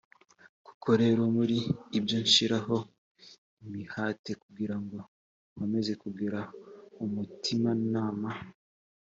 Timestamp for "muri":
1.35-1.57